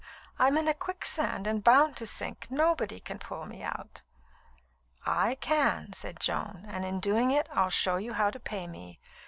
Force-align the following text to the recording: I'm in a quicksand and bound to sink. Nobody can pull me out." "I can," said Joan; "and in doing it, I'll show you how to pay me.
I'm 0.39 0.57
in 0.57 0.67
a 0.67 0.73
quicksand 0.73 1.45
and 1.45 1.63
bound 1.63 1.95
to 1.97 2.07
sink. 2.07 2.47
Nobody 2.49 2.99
can 2.99 3.19
pull 3.19 3.45
me 3.45 3.61
out." 3.61 4.01
"I 5.05 5.35
can," 5.35 5.93
said 5.93 6.19
Joan; 6.19 6.65
"and 6.67 6.83
in 6.83 6.99
doing 6.99 7.29
it, 7.29 7.47
I'll 7.53 7.69
show 7.69 7.97
you 7.97 8.13
how 8.13 8.31
to 8.31 8.39
pay 8.39 8.65
me. 8.65 8.99